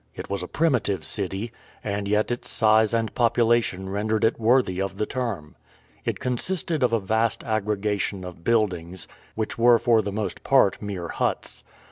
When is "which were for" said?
9.35-10.01